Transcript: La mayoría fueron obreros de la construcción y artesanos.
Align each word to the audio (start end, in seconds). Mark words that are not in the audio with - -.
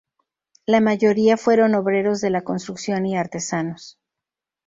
La 0.65 0.81
mayoría 0.81 1.37
fueron 1.37 1.75
obreros 1.75 2.21
de 2.21 2.31
la 2.31 2.41
construcción 2.43 3.05
y 3.05 3.15
artesanos. 3.15 3.99